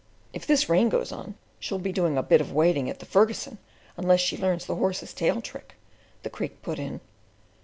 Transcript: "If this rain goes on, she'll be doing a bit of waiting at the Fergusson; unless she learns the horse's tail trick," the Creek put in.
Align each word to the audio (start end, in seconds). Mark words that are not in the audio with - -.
"If 0.33 0.47
this 0.47 0.67
rain 0.67 0.89
goes 0.89 1.11
on, 1.11 1.35
she'll 1.59 1.77
be 1.77 1.91
doing 1.91 2.17
a 2.17 2.23
bit 2.23 2.41
of 2.41 2.51
waiting 2.51 2.89
at 2.89 2.97
the 2.97 3.05
Fergusson; 3.05 3.59
unless 3.97 4.19
she 4.19 4.35
learns 4.35 4.65
the 4.65 4.73
horse's 4.77 5.13
tail 5.13 5.41
trick," 5.43 5.75
the 6.23 6.29
Creek 6.31 6.63
put 6.63 6.79
in. 6.79 7.01